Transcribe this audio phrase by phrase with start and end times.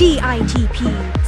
[0.00, 0.78] DITP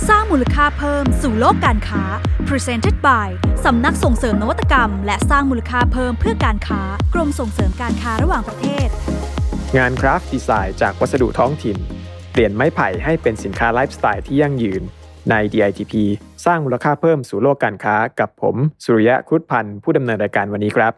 [0.09, 2.03] สร้างมูลค่าเพิ่มสู่โลกการค้า
[2.49, 3.29] Presented by
[3.65, 6.81] สำนักส่งเสริมนวัตกรรม และสร้างมูลค่าเพิ่มเพื่อการค้า
[7.15, 8.89] กรมส่งเสริมการค้าระหว่างประเทศ
[9.77, 11.77] งานคราฟต์ดีไซน์จากวัสดุท้องถิ่น
[12.33, 14.83] เปลี่ยนไม้ไผ่ให้เป็นสินค้าไลฟ์สไตล์ที่ยั่งยืน
[15.31, 15.95] ใน DITP
[16.45, 20.93] สร้างมูลค่าเพิ่มสู่โลกการค้ากับผม สุริยะครุฑพันธ์ผู้ดำเนินรายการวันนี้ครับ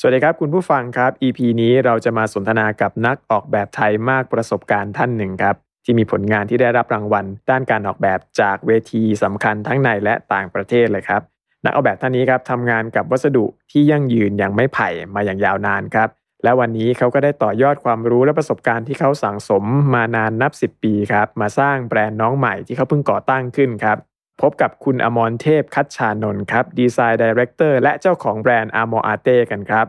[0.00, 5.56] สวัสดีครับคุณผู้ฟังครับ EP นี้เราจะมาสนทนากับนักออกแบบไทยมากประสบการณ์ท่านหนึ่งครับ
[5.86, 11.22] ที่มีผลงานที่ได้รับรางวัล ด้านการออกแบบจากเวทีสำคัญทั้งในและต่างประเทศเลยครับ
[11.64, 16.08] นักออกแบบท่านนี้ครับทำงานกับวัสดุที่ยั่งยืนอย่างไม้ไผ่มาอย่างยาวนานครับ
[16.44, 23.98] และวันนี้เขาก็ได้ต่อยอดความรู้และประสบการณ์ที่เขาสั่งสมมานานนับ 10 ปีครับมาสร้างแบรนด์น้องใหม่ที่เขาเพิ่งก่อตั้งขึ้นครับ
[24.42, 29.86] พบกับคุณอมรเทพคัชชานนท์ครับ Design Director และเจ้าของแบรนด์ AmoArte กันครับ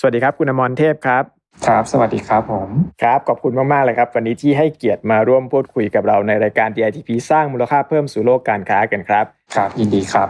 [0.00, 1.24] สวัสดีครับคุณอมรเทพครับ
[1.66, 2.68] ครับ สวัสดีครับผม
[3.02, 10.28] ครับ ขอบคุณมาก ๆ เลยครับ วันนี้ที่ให้เกียรติมาร่วมพูดคุยกับเราในรายการ DITP สร้างมูลค่าเพิ่มสู่โลกการค้ากันครับ ครับ ยินดีครับ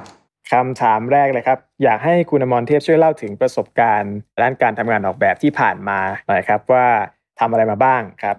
[0.52, 6.86] คำถามแรกเลยครับ อยากให้คุณอมรเทพช่วยเล่าถึงประสบการณ์ด้านการทำงานออกแบบที่ผ่านมาหน่อยครับว่า
[7.40, 8.36] ทำอะไรมาบ้างครับ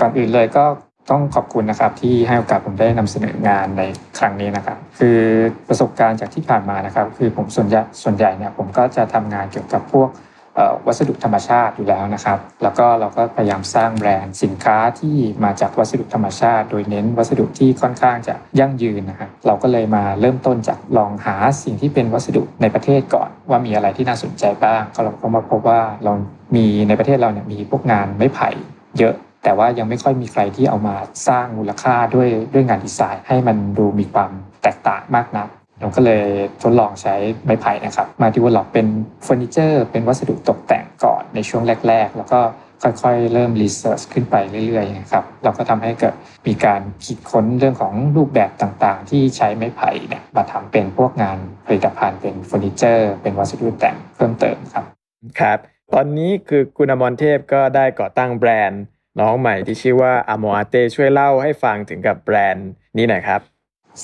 [0.00, 0.64] ก่อนอื่นเลยก็
[1.10, 3.82] ต้องขอบคุณนะครับที่ให้โอกาสผมได้นำเสนองานใน
[4.18, 5.18] ครั้งนี้นะครับ คือ
[5.68, 10.08] ประสบการณ์จากที่ผ่านมานะครับ คือผมส่วนใหญ่ส่วนใหญ่เนี่ยผมก็จะทำงานเกี่ยวกับพวก
[10.86, 26.12] วัสดุธรรมชาติอยู่แล้วนะครับ แล้วก็เราก็พยายามสร้างแบรนด์สินค้าที่มาจากวัสดุธรรมชาติ โดยเน้นวัสดุที่ค่อนข้างจะยั่งยืนนะครับเราก็เลยมาเริ่มต้นจากลองหาสิ่งที่เป็นวัสดุในประเทศก่อน ว่ามีอะไรที่น่าสนใจบ้าง ก็เราก็มาพบว่าเรา
[26.56, 28.48] มีในประเทศเราเนี่ยมีพวกงานไม้ไผ่
[28.98, 30.96] เยอะแต่ว่ายังไม่ค่อยมีใครที่เอามา
[31.28, 34.30] สร้างมูลค่าด้วยด้วยงานดีไซน์ ให้มันดูมีความ
[34.62, 35.48] แตกต่างมากนัก
[35.80, 36.22] ผมก็เลย
[36.62, 38.86] ทดลองใช้ไม้ไผ่นะครับ มา develop เป็น
[39.24, 42.40] เฟอร์นิเจอร์ เป็นวัสดุตกแต่งก่อนในช่วงแรก ๆ แล้วก็
[42.82, 44.34] ค่อยๆ เริ่ม research ขึ้นไป
[44.66, 46.14] เรื่อยๆนะครับเราก็ทำให้เกิด
[46.46, 54.84] มีการคิดค้นเรื่องของรูปแบบต่างๆ ที่ใช้ไม้ไผ่เนี่ยมาทำเป็นพวกงานผลิตภัณฑ์เป็นเฟอร์นิเจอร์ เป็นวัสดุแต่งเพิ่มเติมครับ
[55.40, 55.58] ครับ
[55.94, 58.82] ตอนนี้คือคุณอมรเทพก็ได้ก่อตั้งแบรนด์
[59.20, 63.40] น้องใหม่ที่ชื่อว่า AmoArte ช่วยเล่าให้ฟังถึงกับแบรนด์นี้หน่อยครับ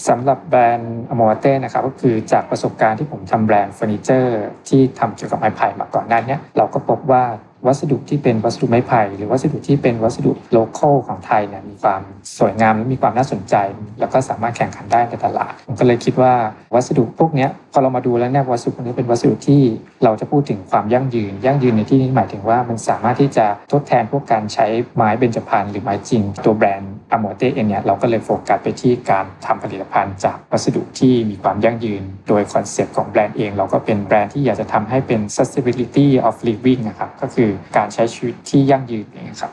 [0.08, 7.24] สำหรับแบรนด์ AmoArte นะครับก็คือจากประสบการณ์ที่ผมทำแบรนด์เฟอร์นิเจอร์ที่ทำเกี่ยวกับไม้ไผ่มาก่อนหน้านี้เราก็พบว่า
[7.66, 12.02] วัสดุที่เป็นวัสดุไม้ไผ่หรือวัสดุที่เป็นวัสดุ local ของไทยเนี่ยมีความ
[12.38, 13.54] สวยงามและมีความน่าสนใจ
[14.00, 16.32] แล้วก็สามารถแข่งขันได้ในตลาดผมก็เลยคิดว่า
[16.74, 19.62] วัสดุพวกนี้พอเรามาดูแล้วเนี่ยวัสดุพวกนี้เป็นวัสดุที่
[20.04, 24.66] เราจะพูดถึงความยั่งยืน ยั่งยืนในที่นี้หมายถึงว่ามันสามารถที่จะทดแทนพวกการใช้
[24.96, 39.52] ไม้เบญจพรรณหรือไม้จริง ตัวแบรนด์ AmoArte เองเนี่ยเราก็เลยโฟกัสไปที่การทำผลิตภัณฑ์จากวัสดุที่มีความยั่งยืน โดยคอนเซ็ปต์ของแบรนด์เอง เราก็เป็นแบรนด์ที่อยากจะทำให้เป็น sustainability of living นะครับก็คือการใช้ชีวิตที่ยั่งยืนเองครับ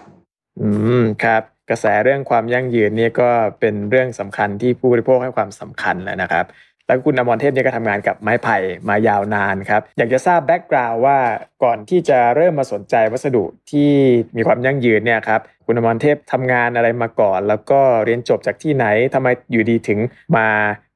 [0.60, 0.68] อื
[1.02, 3.30] มครับกระแสเรื่องความยั่งยืนนี่ก็
[3.60, 6.46] เป็นเรื่องสำคัญที่ผู้บริโภคให้ความสำคัญแล้วนะครับ
[6.88, 8.58] แล้วคุณอมรเทพเนี่ยก็ทำงานกับไม้ไผ่
[8.90, 11.18] มายาวนานครับ อยากจะทราบ background ว่า
[11.64, 13.92] ก่อนที่จะเริ่มมาสนใจวัสดุที่
[14.38, 20.00] มีความยั่งยืนเนี่ยครับคุณอมรเทพทำงานอะไรมาก่อน แล้วก็เรียนจบจากที่ไหนทำไมอยู่ดีถึง
[20.36, 20.48] มา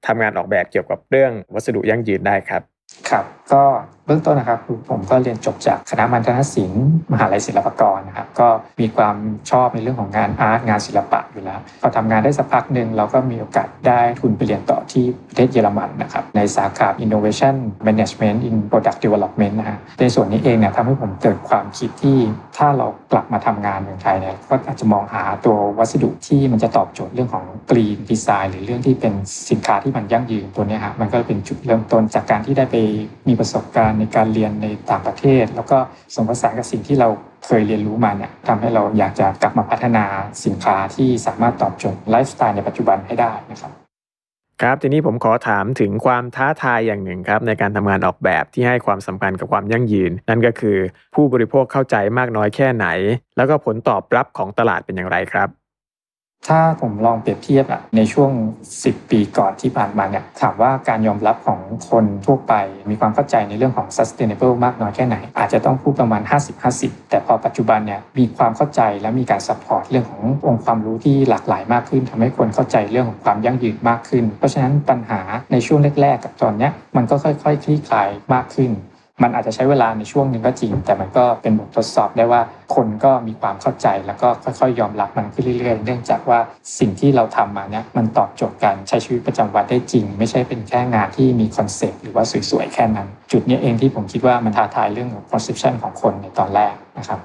[0.07, 2.61] ทำงานออกแบบเกี่ยวกับเรื่องวัสดุยั่งยืนได้ครับ
[3.09, 3.63] ครับ ก็
[4.05, 8.47] เบื้องต้นนะครับผมก็เรียนจบจากคณะมัณฑนศิลป์มหาลัยศิลปากรนะครับก็
[8.79, 9.15] มีความ
[9.49, 17.55] ชอบในเรื่องของงานอาร์ตงานศิลปะอยู่แล้วพอทำงานได้สักพักหนึ่งเราก็มีโอกาสได้ทุนไปเรียนต่อที่ประเทศเยอรมันนะครับในสาขา Innovation
[17.87, 22.17] Management in Product Development นะฮะในส่วนนี้เองเนี่ยทำให้ผมเกิดความคิดที่
[22.57, 29.13] ถ้าเรากลับมาทำงานเมืองไทยเนี่ยก็อาจจะมองหาตัววัสดุที่มันจะตอบโจทย์เรื่องของ Green Design หรือเรื่องที่เป็น
[29.49, 32.75] สินค้าที่มันยั่งยืนตัวนี้ฮะมันก็เป็นจุดเริ่มต้นจากการที่ได้ไป
[33.27, 35.77] มีประสบการณ์ในการเรียนในต่างประเทศ แล้วก็
[36.15, 37.09] สมผสานกับสิ่งที่เรา
[37.45, 40.05] เคยเรียนรู้มาเนี่ยทำให้เราอยากจะกลับมาพัฒนา
[40.45, 43.71] สินค้าที่สามารถตอบโจทย์ไลฟ์สไตล์ในปัจจุบันให้ได้นะครับ
[44.61, 50.77] ครับทีนี้ผมขอถามถึงความท้าทายอย่างหนึ่งครับในการทำงานออกแบบที่ให้ความสำคัญกับความยั่งยืน นั่นก็คือ
[51.15, 52.87] ผู้บริโภคเข้าใจมากน้อยแค่ไหน
[53.37, 55.49] แล้วก็ผลตอบรับของตลาดเป็นอย่างไรครับ
[56.47, 58.31] ถ้าผมลองเปรียบเทียบอะในช่วง
[58.75, 61.59] 10 ปีก่อนที่ผ่านมาเนี่ยถามว่าการยอมรับของ
[61.89, 62.53] คนทั่วไป
[62.89, 66.21] มีความเข้าใจในเรื่องของ sustainable มากน้อยแค่ไหน อาจจะต้องพูดประมาณ
[66.65, 75.21] 50-50 แต่พอปัจจุบันเนี่ยมีความเข้าใจและมีการ support เรื่องขององค์ความรู้ที่หลากหลายมากขึ้นทำให้คนเข้าใจเรื่องของความยั่งยืนมากขึ้น เพราะฉะนั้นปัญหา
[75.51, 78.71] ในช่วงแรก ๆ กับตอนเนี้ยมันก็ค่อยๆคลี่คลายมากขึ้น
[79.23, 82.41] มันอาจจะใช้เวลาในช่วงหนึ่งก็จริง แต่มันก็เป็นบททดสอบได้ว่า
[82.75, 86.39] คนก็มีความเข้าใจแล้วก็ค่อยๆ ยอมรับมันขึ้นเรื่อยๆ เนื่องจากว่า
[86.79, 97.19] สิ่งที่เราทำมาเนี่ยมันตอบโจทย์การใช้ชีวิตประจำวันได้จริง ไม่ใช่เป็นแค่งานที่มีคอนเซ็ปต์หรือว่าสวยๆ แค่นั้น จุดนี้เองที่ผมคิดว่ามันท้าทายเรื่องของ perception ของคนในตอนแรกนะครับ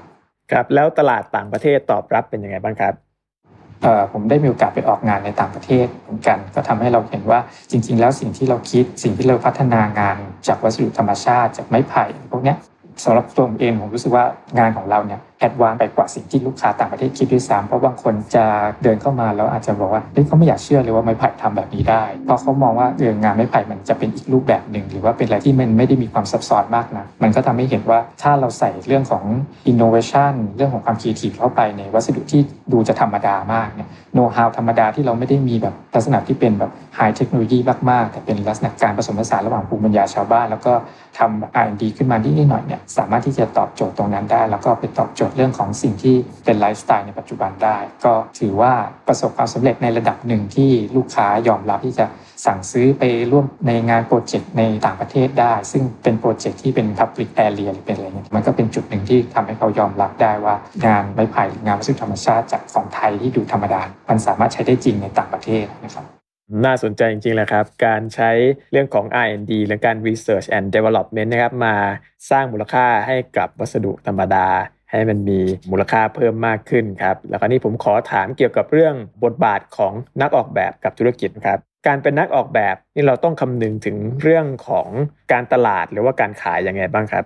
[0.50, 3.05] ครับแล้วตลาดต่างประเทศตอบรับเป็นยังไงบ้างครับ
[4.12, 7.40] ผมได้มีโอกาสไปออกงานในต่างประเทศเหมือนกัน ก็ทำให้เราเห็นว่า
[7.70, 12.54] จริง ๆ แล้วสิ่งที่เราคิดสิ่งที่เราพัฒนางานจากวัสดุธรรมชาติ จากไม้ไผ่พวกนี้
[13.04, 14.24] สำหรับตัวผมเองผมรู้สึกว่า
[14.58, 18.44] งานของเราเนี่ยแอดวานไปกว่าสิ่งที่ลูกค้าต่างประเทศคิดด้วยซ้ำเพราะบางคนจะ
[18.82, 29.24] เดินเข้ามาแล้วอาจจะบอกว่าเฮ้ยเขาไม่อยากเชื่อเลยว่าไม้ไผ่ทำแบบนี้ได้ เพราะเขามองว่าเอองานไม้ไผ่มันจะเป็นอีกรูปแบบหนึ่งหรือว่าเป็นอะไรที่มันไม่ได้มีความซับซ้อนมากนะมันก็ทำให้เห็นว่าถ้าเราใส่เรื่องของ
[29.68, 32.40] อินโนเวชันเรื่องของความคิดทีเข้าไปในวัสดุที่
[32.72, 37.58] ดูจะธรรมดามากเนี่ยโน้ตฮาวธรรมดาที่เราไม่ได้มีแบบลักษณะที่เป็นแบบ high technology
[37.90, 40.72] มาก ๆ แต่เป็นลักษณะการผสมผสานระหว่างภูมิปัญญาชาวบ้าน แล้วก็
[41.18, 46.14] ทำ R&D ขึ้นมานิดหน่อยเนี่ยสามารถที่จะตอบโจทย์ตรงนั้นได้ แล้วก็ไปตอบโจทย์เรื่องของสิ่งที่
[46.44, 48.72] เป็นไลฟ์สไตล์ในปัจจุบันได้ ก็ถือว่า
[49.08, 52.06] ประสบความสำเร็จในระดับหนึ่งที่ลูกค้ายอมรับที่จะ
[52.46, 60.54] สั่งซื้อไปร่วมในงานโปรเจกต์ในต่างประเทศได้ ซึ่งเป็นโปรเจกต์ที่เป็น Public Area หรือเป็นอะไรเงี้ยมันก็เป็นจุดหนึ่งที่ทำให้เขายอมรับได้ว่า
[60.86, 66.15] งานไม้ไผ่งานวัสดุธรรมชาติจากของไทยที่ดูธรรมดา มันสามารถใช้ได้จริงในต่างประเทศนะครับ
[66.64, 68.30] น่าสนใจจริงๆเลยครับ การใช้
[68.72, 71.74] เรื่องของ R&D และการ Research and Development นะครับมา
[72.30, 74.48] สร้างมูลค่าให้กับวัสดุธรรมดา
[74.90, 75.40] ให้มันมี
[75.70, 78.94] มูลค่าเพิ่มมากขึ้นครับ แล้วก็นี่ผมขอถามเกี่ยวกับเรื่อง
[79.24, 84.88] บทบาทของนักออกแบบกับธุรกิจครับการเป็นนักออกแบบนี่เราต้องคำนึงถึงเรื่องของ
[85.32, 87.24] การตลาดหรือว่าการขายยังไงบ้างครับ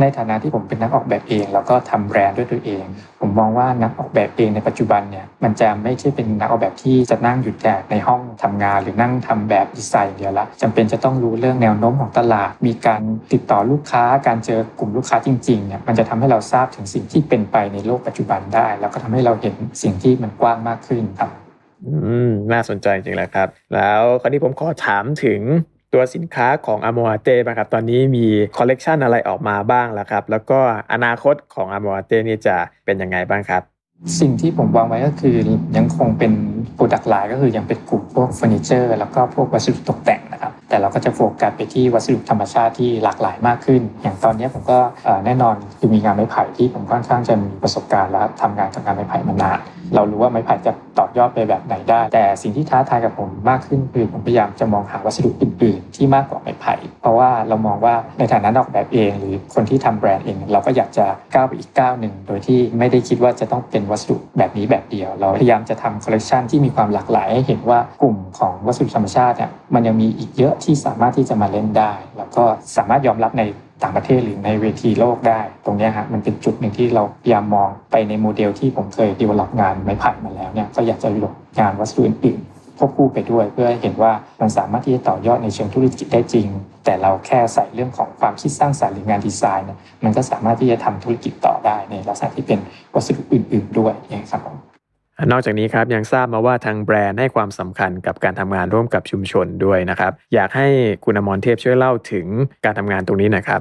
[0.00, 2.84] ในฐานะที่ผมเป็นนักออกแบบเอง แล้วก็ทำแบรนด์ด้วยตัวเอง
[3.20, 13.02] ผมมองว่านักออกแบบเองในปัจจุบันเนี่ยมันจะไม่ใช่เป็นนักออกแบบที่จะนั่งหยุดแต่ในห้องทำงานหรือนั่งทำแบบดีไซน์เดียวละจำเป็นจะต้องรู้เรื่องแนวโน้มของตลาด มีการ
[13.32, 21.30] ติดต่อลูกค้า การเจอกลุ่มลูกค้าจริงๆเนี่ยมันจะทำให้เราทราบถึงสิ่งที่เป็นไปในโลกปัจจุบันได้ แล้วก็ทำให้เราเห็นสิ่งที่มันกว้างมากขึ้นครับ
[21.86, 21.94] อื
[22.28, 25.40] มน่าสนใจจริงๆแหละครับ แล้วคราวนี้ผมขอถามถึง
[25.94, 30.58] ตัวสินค้าของอ m o เต้บ้างครับ ตอนนี้มีคอลเลกชันอะไรออกมาบ้างแล้วครับ แล้วก็
[30.92, 33.62] อนาคตของอ m o เต้นี่จะเป็นยังไงบ้างครับ
[34.20, 35.36] สิ่งที่ผมวางไว้ก็คือ
[35.76, 36.32] ยังคงเป็น
[36.74, 44.78] product line ก็คือยังเป็นกลุ่มพวกเฟอร์นิเจอร์แล้วก็พวกวัสดุตกแต่งนะครับ แต่เราก็จะโฟกัสไปที่วัสดุธรรมชาติที่หลากหลายมากขึ้น อย่างตอนนี้ผมก็
[45.26, 49.58] แน่นอนคือมีงานไม้ไผ่ที่ผมค่อนข้างจะมีประสบการณ์และทำงานกับงานไม้ไผ่มานาน
[49.94, 72.44] เรารู้ว่าไม้ไผ่จะต่อยอดไปแบบไหนได้ แต่สิ่งที่ท้าทายกับผมมากขึ้นคือผมพยายามจะมองหาวัสดุอื่นๆ ที่มากกว่าไม้ไผ่ เพราะว่าเรามองว่าในฐานะออกแบบเอง หรือคนที่ทำแบรนด์เอง เราก็อยากจะก้าวไปอีกก้าวหนึ่งโดยที่ไม่ได้คิดว่าจะต้องเป็นวัสดุแบบนี้แบบเดียว เราพยายามจะทำคอลเลคชันที่มีความหลากหลายให้เห็นว่ากลุ่มของวัสดุธรรมชาติเนี่ยมันยังมีอีกเยอะที่สามารถที่จะมาเล่นได้ แล้วก็
[72.76, 73.42] สามารถยอมรับใน
[73.82, 86.46] ต่างประเทศหรือในเวทีโลกได้ ตรงนี้ฮะมันเป็นจุดหนึ่งที่เราพยายามมองไปในโมเดลที่ผมเคย develop งานไม้ไผ่มาแล้วเนี่ยก็อยากจะ develop งานวัสดุอื่นๆควบคู่ไปด้วย เพื่อเห็นว่ามันสามารถที่จะต่อยอดในเชิงธุรกิจได้จริง
[86.84, 92.58] แต่เราแค่ใส่เรื่องของความคิดสร้างสรรค์หรืองานดีไซน์เนี่ยมันก็สามารถที่จะทำธุรกิจต่อได้ในลักษณะที่เป็น
[92.94, 94.42] วัสดุอื่น ๆ ด้วยอย่างครับ
[95.32, 100.68] นอกจากนี้ครับยังทราบมาว่าทางแบรนด์ให้ความสำคัญกับการทำงานร่วมกับชุมชนด้วยนะครับ อยากให้
[101.04, 102.26] คุณอมรเทพช่วยเล่าถึง
[102.64, 103.60] การทำงานตรงนี้นะครับ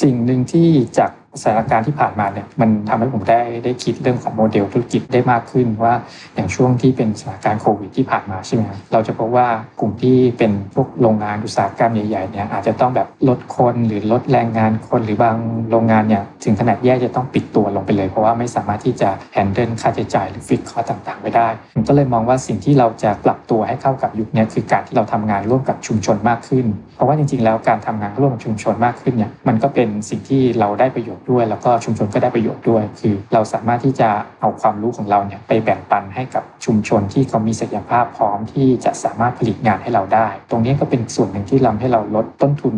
[0.00, 0.68] สิ่งหนึ่งที่
[0.98, 1.10] จาก
[1.40, 5.94] สถานการณ์ที่ผ่านมาเนี่ยมันทำให้ผมได้ได้คิดเรื่องของโมเดลธุรกิจได้มากขึ้นว่า
[6.34, 8.62] อย่างช่วงที่เป็นสถานการณ์โควิดที่ผ่านมาใช่ไหม
[8.92, 9.48] เราจะพบว่า
[9.80, 15.36] กลุ่มที่เป็นพวกโรงงานอุตสาหกรรมใหญ่ๆเนี่ยอาจจะต้องแบบลดคนหรือลดแรงงานคนหรือบาง
[15.70, 34.08] โรงงานเนี่ยถึงขนาดแย่จะต้องปิดตัวลงไปเลย เพราะว่าไม่สามารถที่จะแฮนเดิลค่าใช้จ่ายหรือฟิกคอต่างๆไว้ได้ผมก็เลยมองว่าสิ่งที่เราจะปรับตัวให้เข้ากับยุคนี้คือการที่เราทำงานร่วมกับชุมชนมากขึ้น เพราะว่าจริงๆ แล้วการทำงานร่วมกับชุมชนมากขึ้นเนี่ยมันก็เป็นสิ่งที่เราได้ประโยชน์ด้วย แล้วก็ชุมชนก็ได้ประโยชน์ด้วย คือเราสามารถที่จะ
[34.40, 42.74] เอาความรู้ของเราเนี่ยไปแบ่งปันให้กับชุมชนที่เขามีศักยภาพพร้อมที่จะสามารถผลิตงานให้เราได้ ตรงนี้ก็เป็นส่วนหนึ่งที่ทาให้เราลดต้นทุน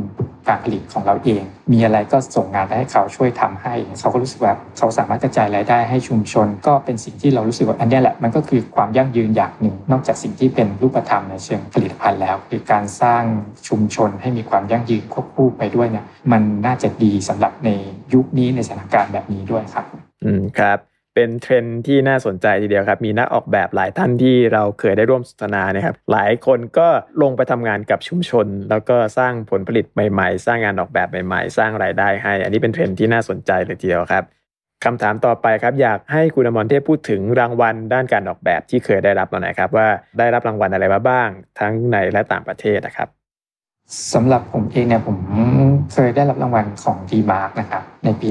[0.48, 13.22] การผลิตของเราเอง มีอะไรก็ส่งงานไปให้เขาช่วยทำให้ เขาก็รู้สึกว่าเขาสามารถกระจายรายได้ให้ชุมชน ก็เป็นสิ่งที่เรารู้สึกว่าอันนี้แหละมันก็คือความยั่งยืนอย่างหนึ่ง นอกจากสิ่งที่เป็นรูปธรรมในเชิงผลิตภัณฑ์แล้ว คือการสร้าง
[13.68, 17.70] ชุมชนให้มีความยั่งยืนควบคู่ไปด้วยเนี่ยมันน่าจะดีสำหรับใน
[18.14, 19.84] ยุคนี้ในสถานการณ์แบบนี้ด้วยครับ
[20.24, 20.78] อืมครับ
[21.14, 26.88] เป็นเทรนด์ที่น่าสนใจทีเดียวครับ มีนักออกแบบหลายท่านที่เราเคยได้ร่วมสนทนานะครับ หลายคนก็
[27.22, 34.24] ลงไปทำงานกับชุมชน แล้วก็สร้างผลผลิตใหม่ๆ สร้างงานออกแบบใหม่ๆ สร้างรายได้ให้ อันนี้เป็นเทรนด์ที่น่าสนใจเลยทีเดียวครับ
[34.84, 41.28] คำถามต่อไปครับอยากให้คุณอมรเทพพูดถึงรางวัลด้านการออกแบบที่เคยได้รับมาหน่อยครับว่าได้รับรางวัลอะไรมาบ้าง
[41.60, 43.08] ทั้งในและต่างประเทศนะครับ
[44.14, 45.16] สำหรับผมเองเนี่ยผม
[45.92, 48.28] เคยได้รับรางวัลของ DEmark นะครับในปี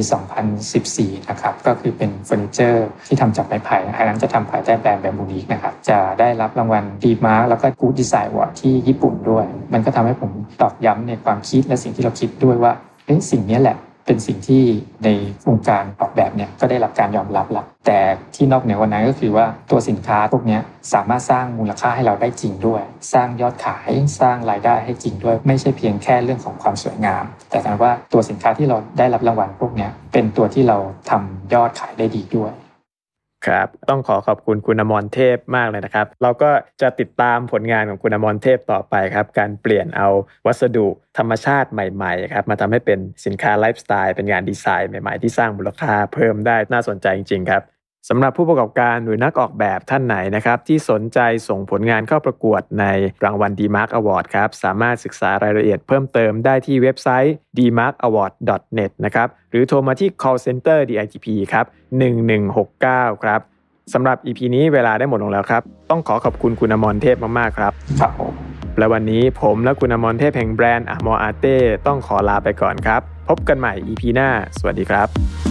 [0.63, 10.31] 2014 นะครับก็คือเป็นเฟอร์นิเจอร์ที่ทำจากไม้ไผ่อันนั้นจะทำภายใต้แบรนด์ Bamboonique นะครับจะได้รับรางวัล DEmark แล้วก็ Good Design Award ที่ญี่ปุ่นด้วย มันก็ทำให้ผม
[10.61, 12.71] ตอกย้ำในความคิดและสิ่งที่เราคิดด้วยว่า
[13.05, 14.63] เอ้สิ่งนี้แหละ เป็นสิ่งที่
[15.03, 15.09] ใน
[15.47, 17.99] วงการออกแบบเนี่ยก็ได้รับการยอมรับละแต่
[18.35, 20.59] ที่นอกเหนือกว่านั้นก็คือว่าตัวสินค้าพวกนี้
[20.93, 22.81] สามารถสร้างมูลค่าให้เราได้จริงด้วย
[23.13, 30.77] สร้างยอดขายสร้างรายได้ให้จริงด้วย ไม่ใช่เพียงแค่เรื่องของความสวยงาม แต่การว่าตัวสินค้าที่เราได้รับรางวัลพวกนี้เป็นตัวที่เรา
[31.09, 32.53] ทำยอดขายได้ดีด้วย
[33.47, 40.07] ครับต้องขอขอบคุณคุณอมรเทพมากเลยนะครับ เราก็จะติดตามผลงานของคุณอมรเทพต่อไปครับ การเปลี่ยนเอา
[40.45, 47.72] วัสดุธรรมชาติใหม่ๆครับมาทำให้เป็นสินค้าไลฟ์สไตล์เป็นงานดีไซน์ใหม่ๆ ที่สร้างมูลค่าเพิ่มได้น่าสนใจจริงๆครับ
[48.09, 52.85] สำหรับผู้ประกอบการหรือนักออกแบบท่านไหนนะครับ ที่สนใจส่งผลงานเข้าประกวดใน
[53.23, 61.65] รางวัล D-Mark Award ครับ สามารถศึกษารายละเอียดเพิ่มเติมได้ที่เว็บไซต์ dmarkaward.net นะครับ หรือโทรมาที่ call center DITP ครับ
[62.45, 63.39] 1169 ครับ
[63.93, 68.33] สำหรับ EP นี้เวลาได้หมดลงแล้วครับ ต้องขอขอบคุณคุณอมรเทพมาก ๆ ครับ ครับผม
[68.77, 71.55] และวันนี้ผมและคุณอมรเทพแห่งแบรนด์อะมออาเต้
[71.87, 75.42] ต้องขอลาไปก่อนครับ พบกันใหม่ EP หน้า สวัสดีครับ